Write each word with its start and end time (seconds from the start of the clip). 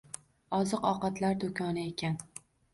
Oziq- 0.59 0.87
ovqatlar 0.93 1.39
doʻkoni 1.45 1.87
ekan 1.93 2.21